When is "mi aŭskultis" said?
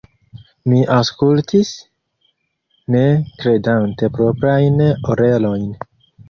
0.71-1.69